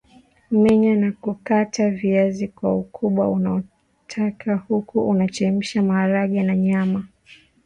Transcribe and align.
menya 0.51 0.95
na 0.95 1.11
kukata 1.11 1.89
viazi 1.89 2.47
kwa 2.47 2.75
ukubwa 2.75 3.29
unaotaka 3.29 4.55
huku 4.55 5.07
unachemsha 5.09 5.81
maharage 5.81 6.43
na 6.43 6.55
nyama 6.55 7.07